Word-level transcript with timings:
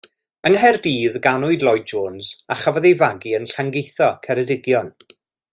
Yng 0.49 0.53
Nghaerdydd 0.53 1.17
y 1.19 1.21
ganwyd 1.27 1.65
Lloyd-Jones 1.67 2.31
a 2.55 2.59
chafodd 2.63 2.89
ei 2.91 2.97
fagu 3.05 3.37
yn 3.41 3.47
Llangeitho, 3.53 4.13
Ceredigion. 4.25 4.95